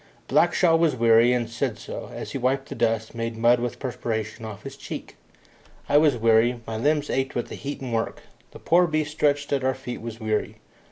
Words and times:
Blackshaw 0.27 0.75
was 0.79 0.95
weary, 0.95 1.31
and 1.31 1.47
said 1.47 1.77
so, 1.77 2.09
as 2.11 2.31
he 2.31 2.39
wiped 2.39 2.69
the 2.69 2.73
dust, 2.73 3.13
made 3.13 3.37
mud 3.37 3.59
with 3.59 3.77
perspiration, 3.77 4.45
off 4.45 4.63
his 4.63 4.75
cheeks. 4.75 5.13
I 5.87 5.99
was 5.99 6.17
weary 6.17 6.59
my 6.65 6.75
limbs 6.77 7.11
ached 7.11 7.35
with 7.35 7.49
the 7.49 7.55
heat 7.55 7.81
and 7.81 7.93
work. 7.93 8.23
The 8.49 8.57
poor 8.57 8.87
beast 8.87 9.11
stretched 9.11 9.53
at 9.53 9.63
our 9.63 9.75
feet 9.75 10.01
was 10.01 10.19
weary. 10.19 10.55